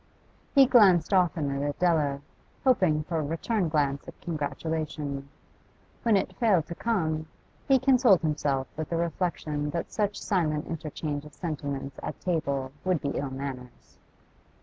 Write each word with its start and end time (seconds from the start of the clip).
He 0.55 0.65
glanced 0.65 1.13
often 1.13 1.51
at 1.51 1.61
Adela, 1.61 2.21
hoping 2.63 3.03
for 3.03 3.19
a 3.19 3.23
return 3.23 3.69
glance 3.69 4.07
of 4.07 4.19
congratulation; 4.19 5.29
when 6.01 6.17
it 6.17 6.35
failed 6.37 6.65
to 6.69 6.73
come, 6.73 7.27
he 7.67 7.77
consoled 7.77 8.21
himself 8.23 8.65
with 8.75 8.89
the 8.89 8.97
reflection 8.97 9.69
that 9.69 9.91
such 9.91 10.19
silent 10.19 10.65
interchange 10.65 11.23
of 11.23 11.35
sentiments 11.35 11.99
at 12.01 12.19
table 12.19 12.71
would 12.83 12.99
be 12.99 13.09
ill 13.09 13.29
manners. 13.29 13.99